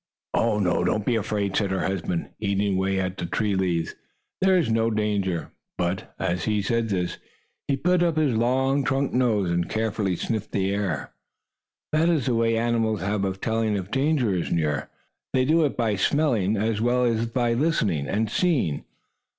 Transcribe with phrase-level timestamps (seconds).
[0.33, 3.93] "Oh, no, don't be afraid," said her husband, eating away at his tree leaves.
[4.39, 7.19] "There is no danger." But, as he said this,
[7.67, 11.11] he put up his long trunk nose, and carefully sniffed the air.
[11.91, 14.89] That is the way animals have of telling if danger is near.
[15.33, 18.85] They do it by smelling as well as by listening and seeing.